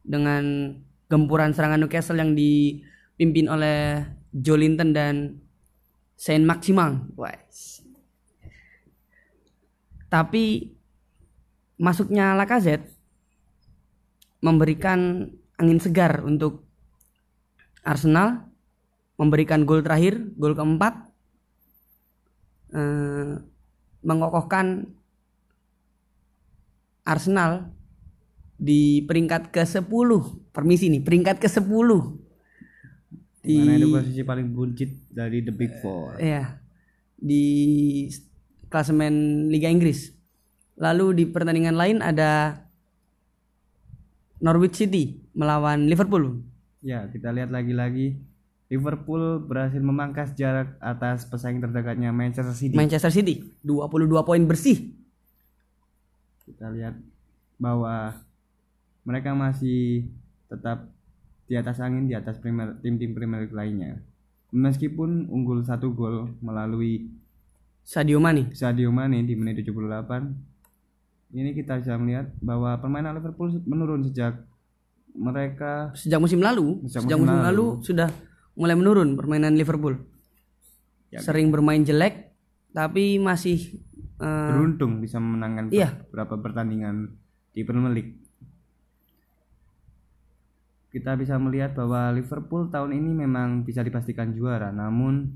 [0.00, 0.72] dengan
[1.12, 5.44] gempuran serangan Newcastle yang dipimpin oleh Joe Linton dan
[6.16, 7.12] Saint Maximin.
[7.20, 7.84] Wes.
[10.08, 10.72] Tapi
[11.76, 12.88] masuknya Lacazette
[14.40, 15.28] memberikan
[15.60, 16.64] angin segar untuk
[17.82, 18.51] Arsenal
[19.22, 21.06] memberikan gol terakhir gol keempat
[22.74, 23.38] eh,
[24.02, 24.90] mengokohkan
[27.06, 27.70] Arsenal
[28.58, 30.10] di peringkat ke-10
[30.50, 31.90] permisi nih peringkat ke-10
[33.42, 36.14] di Mana itu posisi paling buncit dari the big four?
[36.22, 36.62] Ya
[37.18, 38.06] di
[38.70, 40.14] klasemen Liga Inggris.
[40.78, 42.62] Lalu di pertandingan lain ada
[44.42, 46.42] Norwich City melawan Liverpool.
[46.82, 48.18] ya kita lihat lagi-lagi
[48.72, 54.96] Liverpool berhasil memangkas jarak atas pesaing terdekatnya Manchester City Manchester City 22 poin bersih.
[56.42, 56.96] kita lihat
[57.56, 58.16] bahwa
[59.04, 60.08] mereka masih
[60.48, 60.88] tetap
[61.44, 64.00] di atas angin di atas Premier- tim-tim Premier League lainnya
[64.50, 67.08] meskipun unggul satu gol melalui
[67.82, 68.54] Sadio Mane.
[68.54, 74.38] Sadio Mane di menit 78 ini kita bisa melihat bahwa permainan Liverpool menurun sejak
[75.12, 77.66] mereka Sejak musim lalu, Sejak sejak, musim musim lalu.
[77.82, 78.08] sudah
[78.54, 79.96] mulai menurun permainan Liverpool.
[81.08, 81.20] Ya.
[81.20, 82.32] Sering bermain jelek
[82.72, 83.80] tapi masih
[84.16, 85.92] eh, beruntung bisa memenangkan Iya.
[86.08, 87.12] beberapa pertandingan
[87.52, 88.12] di Premier League.
[90.88, 95.32] Kita bisa melihat bahwa Liverpool tahun ini memang bisa dipastikan juara, namun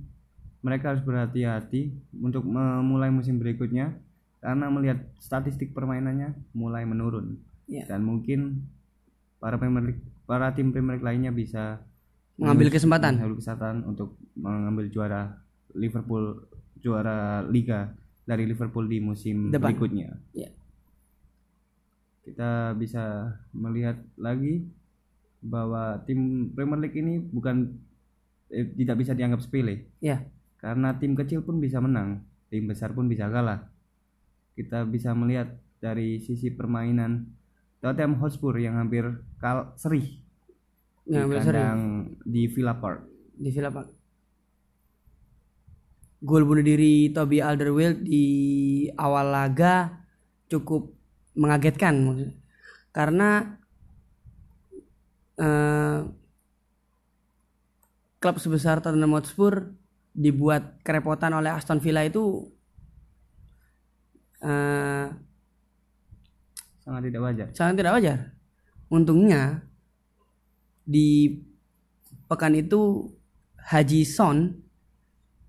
[0.61, 3.97] mereka harus berhati-hati untuk memulai musim berikutnya
[4.41, 7.89] karena melihat statistik permainannya mulai menurun Iya.
[7.89, 8.69] dan mungkin
[9.41, 11.81] para Premier League, para tim Premier League lainnya bisa
[12.37, 13.13] mengambil kesempatan.
[13.17, 15.41] mengambil kesempatan untuk mengambil juara
[15.73, 16.47] Liverpool
[16.79, 17.93] juara Liga
[18.25, 19.73] dari Liverpool di musim Depan.
[19.73, 20.15] berikutnya.
[20.33, 20.51] Ya.
[22.21, 24.67] Kita bisa melihat lagi
[25.39, 27.79] bahwa tim Premier League ini bukan
[28.51, 30.27] eh, tidak bisa dianggap sepele Ya.
[30.59, 33.71] karena tim kecil pun bisa menang, tim besar pun bisa kalah.
[34.59, 37.31] Kita bisa melihat dari sisi permainan
[37.79, 39.07] Tottenham Hotspur yang hampir
[39.39, 40.26] kal seri
[41.07, 41.83] Ngambil seri kandang
[42.27, 43.01] di Villa Park.
[43.37, 43.89] di Villa Park.
[46.25, 48.25] Gol bunuh diri Toby Alderweireld di
[48.97, 50.03] awal laga
[50.49, 50.91] cukup
[51.37, 52.35] mengagetkan maksud-
[52.91, 53.61] karena
[55.37, 56.01] eh,
[58.17, 59.77] klub sebesar Tottenham Hotspur
[60.17, 62.49] dibuat kerepotan oleh Aston Villa itu
[64.41, 65.07] eh,
[66.81, 67.47] Sangat tidak wajar.
[67.53, 68.19] sangat tidak wajar.
[68.89, 69.66] Untungnya
[70.87, 71.43] di
[72.31, 73.11] pekan itu
[73.59, 74.55] Haji Son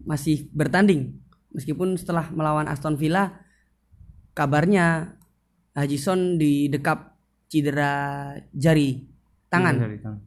[0.02, 1.21] masih bertanding
[1.54, 3.38] meskipun setelah melawan Aston Villa
[4.34, 5.17] kabarnya
[5.78, 9.06] Haji Son didekap cedera jari
[9.47, 9.76] tangan.
[9.78, 10.21] Dari tangan.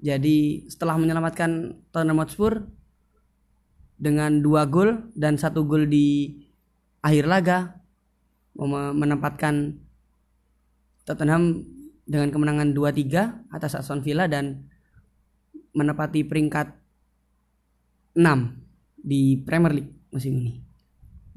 [0.00, 2.64] Jadi setelah menyelamatkan Tottenham Hotspur
[4.00, 6.40] dengan dua gol dan satu gol di
[7.04, 7.58] akhir laga
[8.96, 9.76] menempatkan
[11.04, 11.68] Tottenham
[12.10, 14.66] dengan kemenangan 2-3 atas Aston Villa dan
[15.70, 16.74] menepati peringkat
[18.18, 18.26] 6
[18.98, 20.58] di Premier League musim ini.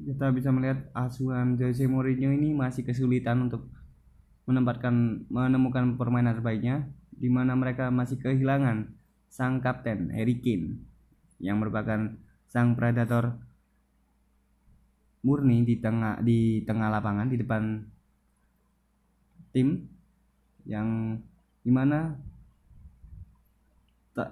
[0.02, 3.70] Kita bisa melihat asuhan Jose Mourinho ini masih kesulitan untuk
[4.50, 8.90] menempatkan menemukan permainan terbaiknya di mana mereka masih kehilangan
[9.30, 10.82] sang kapten Harry Kane
[11.38, 12.18] yang merupakan
[12.50, 13.38] sang predator
[15.22, 17.62] murni di tengah di tengah lapangan di depan
[19.54, 19.93] tim
[20.64, 21.20] yang
[21.64, 22.16] di mana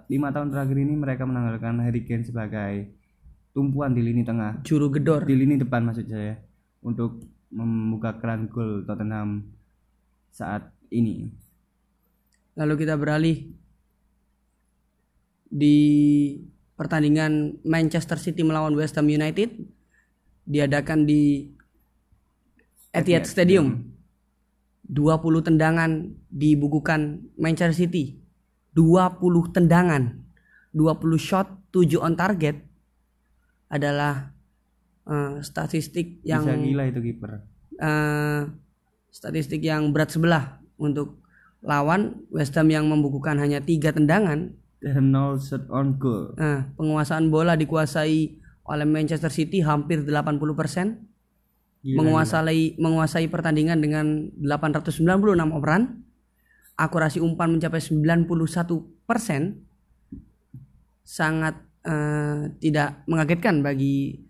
[0.06, 2.92] lima tahun terakhir ini mereka menanggalkan Harry Kane sebagai
[3.50, 5.26] tumpuan di lini tengah Juru gedor.
[5.26, 6.38] di lini depan maksud saya
[6.80, 9.52] untuk membuka keran gol Tottenham
[10.32, 11.28] saat ini
[12.52, 13.48] Lalu kita beralih
[15.52, 15.76] di
[16.76, 19.52] pertandingan Manchester City melawan West Ham United
[20.44, 21.52] diadakan di
[22.92, 23.91] Etihad Etihad Stadium.
[24.88, 28.18] 20 tendangan dibukukan Manchester City.
[28.74, 29.20] 20
[29.54, 30.22] tendangan.
[30.72, 32.64] 20 shot, 7 on target
[33.72, 34.32] adalah
[35.08, 37.30] eh, statistik yang bisa gila itu kiper
[37.80, 38.42] eh,
[39.08, 41.24] statistik yang berat sebelah untuk
[41.64, 44.52] lawan West Ham yang membukukan hanya tiga tendangan.
[44.82, 50.42] dan nol shot on goal Nah, penguasaan bola dikuasai oleh Manchester City hampir 80%,
[51.82, 55.02] Gila, menguasai menguasai pertandingan dengan 896
[55.50, 56.06] operan,
[56.78, 59.58] akurasi umpan mencapai 91%,
[61.02, 64.22] sangat eh, tidak mengagetkan bagi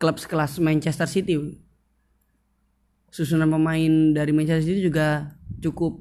[0.00, 1.36] klub sekelas Manchester City.
[3.12, 6.00] Susunan pemain dari Manchester City juga cukup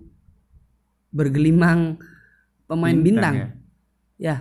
[1.11, 1.99] bergelimang
[2.65, 3.35] pemain bintang.
[3.35, 3.47] ya.
[4.17, 4.35] Ya,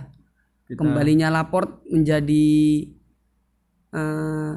[0.65, 2.47] Kita- kembalinya Laporte menjadi
[3.93, 4.53] eh,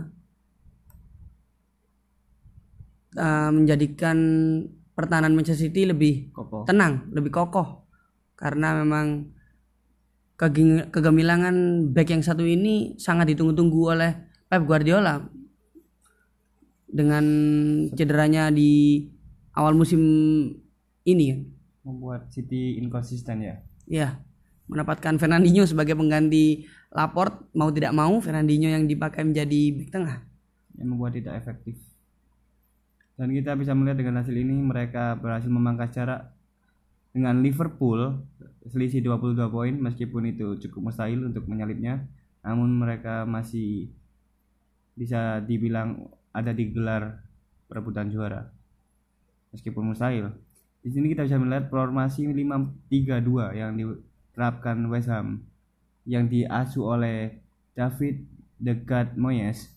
[3.16, 4.16] eh, menjadikan
[4.96, 6.64] pertahanan Manchester City lebih kokoh.
[6.64, 7.85] tenang, lebih kokoh.
[8.33, 9.29] Karena memang
[10.92, 14.12] kegemilangan back yang satu ini sangat ditunggu-tunggu oleh
[14.48, 15.20] Pep Guardiola.
[16.87, 17.24] Dengan
[17.92, 19.05] cederanya di
[19.52, 20.00] awal musim
[21.05, 21.24] ini.
[21.33, 21.40] Kan.
[21.87, 23.62] membuat City inkonsisten ya?
[23.87, 24.09] Ya,
[24.66, 27.46] mendapatkan Fernandinho sebagai pengganti Laporte.
[27.55, 30.18] Mau tidak mau Fernandinho yang dipakai menjadi back tengah.
[30.76, 31.86] yang membuat tidak efektif
[33.16, 36.37] dan kita bisa melihat dengan hasil ini mereka berhasil memangkas jarak
[37.16, 38.20] dengan Liverpool
[38.68, 42.05] selisih 22 poin meskipun itu cukup mustahil untuk menyalipnya.
[42.44, 43.88] Namun mereka masih
[44.92, 47.24] bisa dibilang ada di gelar
[47.72, 48.52] perebutan juara
[49.57, 50.29] meskipun mustahil.
[50.85, 55.40] Di sini kita bisa melihat formasi 5-3-2 yang diterapkan West Ham
[56.05, 57.40] yang diasuh oleh
[57.72, 58.29] David
[58.61, 59.76] God Moyes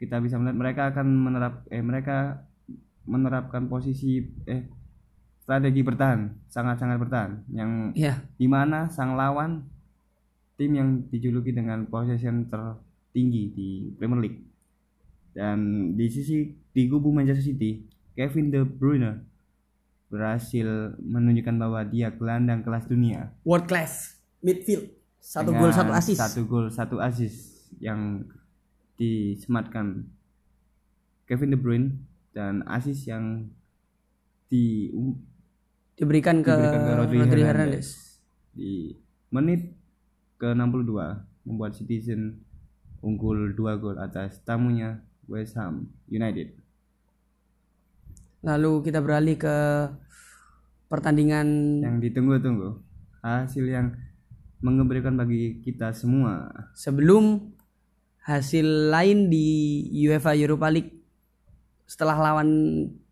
[0.00, 2.48] kita bisa melihat mereka akan menerap eh mereka
[3.04, 4.64] menerapkan posisi eh
[5.44, 9.68] strategi bertahan sangat-sangat bertahan yang Ya, di mana sang lawan
[10.56, 13.68] tim yang dijuluki dengan possession tertinggi di
[14.00, 14.40] Premier League
[15.36, 17.84] dan di sisi di kubu Manchester City
[18.16, 19.20] Kevin De Bruyne
[20.08, 24.88] berhasil menunjukkan bahwa dia gelandang kelas dunia world class midfield.
[25.20, 26.16] Satu gol satu assist.
[26.16, 28.24] satu gol satu assist yang
[29.00, 30.04] disematkan
[31.24, 32.04] Kevin De Bruyne
[32.36, 33.48] dan assist yang
[34.52, 34.92] di
[35.96, 37.52] Diberikan ke, diberikan ke Rodri, Rodri Hernandez.
[37.52, 37.88] Hernandez.
[38.56, 38.72] di
[39.28, 39.76] menit
[40.40, 40.96] ke 62
[41.44, 42.40] membuat Citizen
[43.04, 46.56] unggul 2 gol atas tamunya West Ham United.
[48.40, 49.56] Lalu kita beralih ke
[50.88, 52.80] pertandingan Yang ditunggu-tunggu
[53.20, 53.92] hasil yang
[54.64, 56.48] mengembirakan bagi kita semua.
[56.72, 57.52] sebelum
[58.24, 60.92] hasil lain di UEFA Europa League
[61.88, 62.48] setelah lawan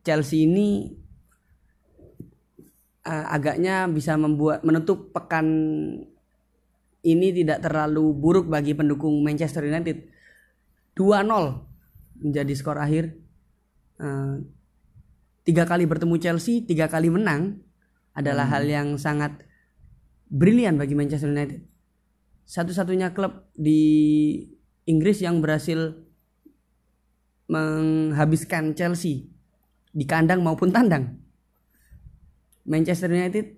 [0.04, 0.92] Chelsea ini
[3.02, 5.46] eh, agaknya bisa membuat menutup pekan
[7.02, 10.12] ini tidak terlalu buruk bagi pendukung Manchester United.
[10.98, 13.16] 2-0 menjadi skor akhir.
[13.98, 14.34] Eh,
[15.42, 17.64] tiga kali bertemu Chelsea tiga kali menang
[18.12, 19.46] adalah hal yang sangat
[20.28, 21.64] brilian bagi Manchester United.
[22.48, 23.80] Satu-satunya klub di
[24.88, 26.00] Inggris yang berhasil
[27.48, 29.28] menghabiskan Chelsea
[29.92, 31.20] di kandang maupun tandang.
[32.64, 33.56] Manchester United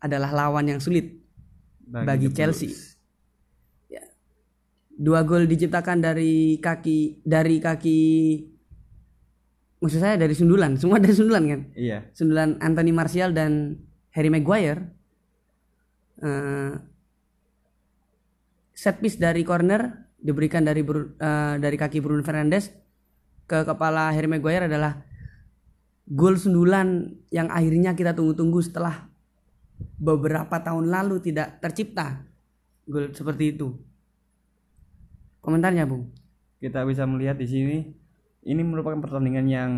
[0.00, 1.20] adalah lawan yang sulit
[1.84, 2.72] bagi, The Chelsea.
[3.88, 4.04] Ya.
[4.92, 8.00] Dua gol diciptakan dari kaki dari kaki
[9.80, 11.60] maksud saya dari sundulan, semua dari sundulan kan?
[11.76, 13.80] Iya, Sundulan Anthony Martial dan
[14.12, 14.88] Harry Maguire.
[16.22, 16.72] Eh,
[18.76, 22.70] set piece dari corner diberikan dari eh, dari kaki Bruno Fernandes
[23.50, 25.02] ke kepala Harry Maguire adalah
[26.06, 29.10] gol sundulan yang akhirnya kita tunggu-tunggu setelah
[29.98, 32.22] beberapa tahun lalu tidak tercipta
[32.86, 33.74] gol seperti itu.
[35.42, 36.22] Komentarnya, Bung?
[36.62, 37.76] kita bisa melihat di sini
[38.46, 39.70] ini merupakan pertandingan yang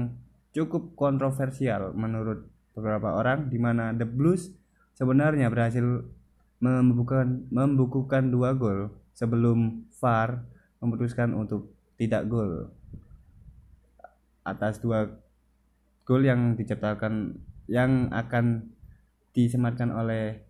[0.53, 2.45] cukup kontroversial menurut
[2.77, 4.53] beberapa orang di mana The Blues
[4.93, 6.05] sebenarnya berhasil
[6.61, 10.43] membukukan membukukan dua gol sebelum VAR
[10.83, 12.69] memutuskan untuk tidak gol
[14.45, 15.09] atas dua
[16.05, 17.41] gol yang diciptakan
[17.71, 18.75] yang akan
[19.33, 20.45] disematkan oleh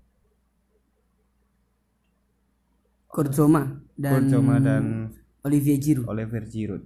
[3.07, 5.15] Kurzoma dan, Kurzoma dan
[5.47, 6.11] Olivier Giroud.
[6.11, 6.85] Oliver Giroud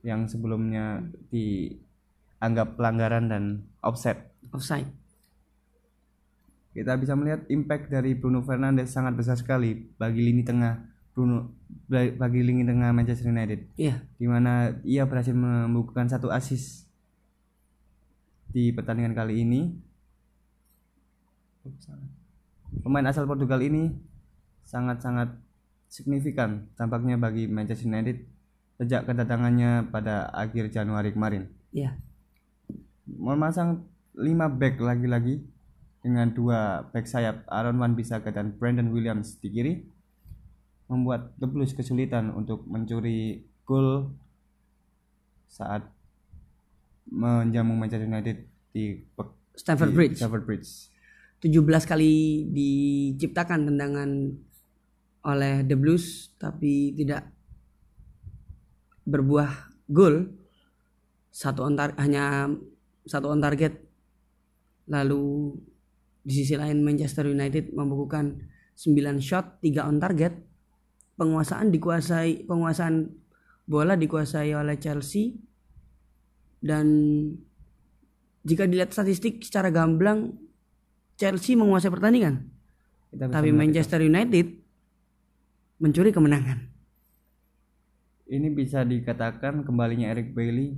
[0.00, 3.44] yang sebelumnya dianggap pelanggaran dan
[3.84, 4.32] offset.
[4.54, 4.88] Offside.
[6.76, 10.76] Kita bisa melihat impact dari Bruno Fernandes sangat besar sekali bagi lini tengah
[11.16, 11.56] Bruno
[11.88, 13.72] bagi lini tengah Manchester United.
[13.80, 14.04] Iya.
[14.20, 16.84] Di mana ia berhasil membukukan satu assist
[18.52, 19.72] di pertandingan kali ini.
[22.84, 23.96] Pemain asal Portugal ini
[24.68, 25.32] sangat-sangat
[25.88, 28.20] signifikan tampaknya bagi Manchester United
[28.76, 31.48] sejak kedatangannya pada akhir Januari kemarin.
[31.72, 31.96] Iya.
[33.08, 35.55] Memasang 5 back lagi-lagi
[36.06, 39.74] dengan dua back sayap Aaron Wan Bissaka dan Brandon Williams di kiri
[40.86, 44.14] membuat The Blues kesulitan untuk mencuri gol
[45.50, 45.82] saat
[47.10, 48.38] menjamu Manchester United
[48.70, 49.02] di
[49.58, 50.16] Stamford di Bridge.
[50.22, 50.70] Stamford Bridge.
[51.42, 54.10] 17 kali diciptakan tendangan
[55.26, 57.26] oleh The Blues tapi tidak
[59.02, 60.30] berbuah gol.
[61.34, 62.46] Satu on hanya
[63.02, 63.74] satu on target.
[64.86, 65.50] Lalu
[66.26, 68.42] di sisi lain Manchester United membukukan
[68.74, 70.34] 9 shot, 3 on target.
[71.16, 73.08] Penguasaan dikuasai penguasaan
[73.64, 75.32] bola dikuasai oleh Chelsea
[76.60, 76.84] dan
[78.44, 80.36] jika dilihat statistik secara gamblang
[81.16, 82.52] Chelsea menguasai pertandingan.
[83.14, 84.46] Kita Tapi Manchester United
[85.80, 86.74] mencuri kemenangan.
[88.26, 90.74] ini bisa dikatakan kembalinya Eric Bailey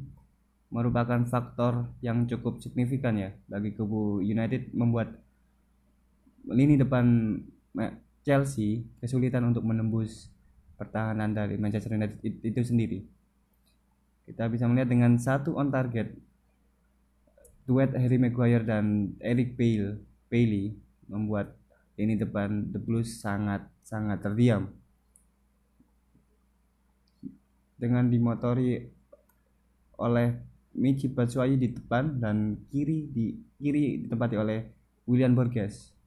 [0.69, 5.17] merupakan faktor yang cukup signifikan ya bagi kubu United membuat
[6.47, 7.39] lini depan
[8.23, 10.31] Chelsea kesulitan untuk menembus
[10.79, 13.03] pertahanan dari Manchester United it- itu sendiri.
[14.29, 16.13] Kita bisa melihat dengan satu on target
[17.65, 20.77] duet Harry Maguire dan Eric Bale Bailey
[21.09, 21.57] membuat
[21.99, 24.73] lini depan The Blues sangat sangat terdiam
[27.77, 28.89] dengan dimotori
[29.99, 30.29] oleh
[30.79, 34.63] Michi Batshuayi di depan dan kiri di kiri ditempati oleh
[35.09, 35.98] William Borges.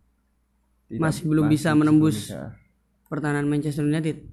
[0.91, 2.27] Tidak- Masih belum bisa menembus.
[2.27, 2.59] bisa.
[3.07, 4.27] Pertahanan Manchester United.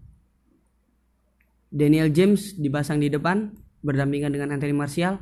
[1.71, 3.53] Daniel James dipasang di depan
[3.85, 5.21] berdampingan dengan Anthony Martial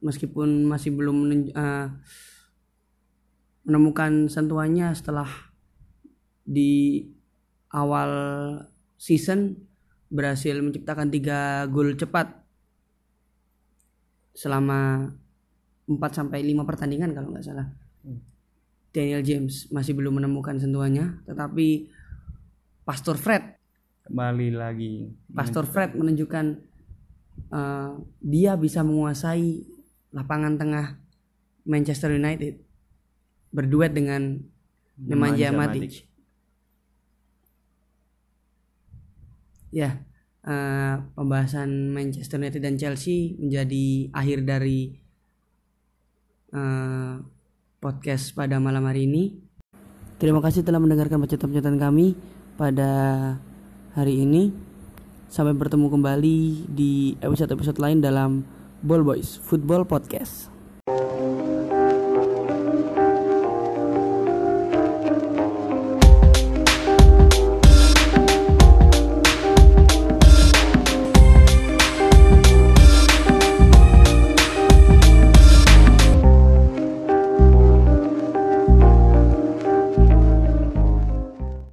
[0.00, 1.16] meskipun masih belum
[1.50, 1.86] eh,
[3.66, 5.28] menemukan sentuhannya setelah
[6.48, 7.04] di
[7.68, 8.10] awal
[8.96, 9.58] season
[10.08, 12.32] berhasil menciptakan tiga gol cepat
[14.32, 15.12] selama
[15.90, 17.68] 4 sampai 5 pertandingan kalau nggak salah.
[18.98, 21.86] Daniel James masih belum menemukan sentuhannya, tetapi
[22.82, 23.58] Pastor Fred,
[24.08, 25.04] Kembali lagi.
[25.28, 26.46] Pastor Fred menunjukkan
[27.52, 27.92] eh,
[28.24, 29.68] dia bisa menguasai
[30.16, 30.96] lapangan tengah
[31.68, 32.56] Manchester United
[33.52, 34.40] berduet dengan
[34.96, 36.08] Nemanja Matic.
[39.68, 40.00] Ya,
[40.48, 44.96] eh, pembahasan Manchester United dan Chelsea menjadi akhir dari
[46.56, 47.14] eh,
[47.78, 49.38] podcast pada malam hari ini.
[50.18, 52.18] Terima kasih telah mendengarkan bacaan-bacaan kami
[52.58, 52.90] pada
[53.94, 54.50] hari ini.
[55.30, 58.42] Sampai bertemu kembali di episode-episode lain dalam
[58.82, 60.57] Ball Boys Football Podcast.